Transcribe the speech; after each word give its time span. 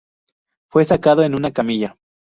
Fue 0.71 0.83
sacado 0.83 1.21
en 1.21 1.35
una 1.35 1.51
camilla. 1.51 1.95